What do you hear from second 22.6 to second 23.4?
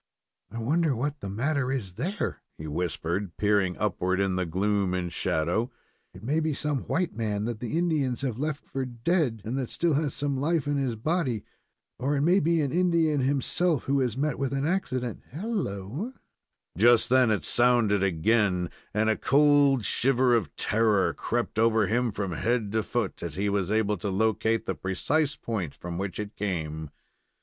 to foot, as